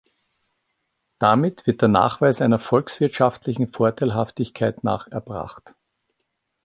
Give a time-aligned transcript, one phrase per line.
[1.19, 5.75] Damit wird der Nachweis einer volkswirtschaftlichen Vorteilhaftigkeit nach erbracht.